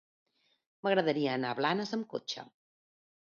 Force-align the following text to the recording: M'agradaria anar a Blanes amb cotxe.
M'agradaria 0.87 1.29
anar 1.39 1.51
a 1.55 1.59
Blanes 1.59 1.93
amb 1.99 2.09
cotxe. 2.15 2.47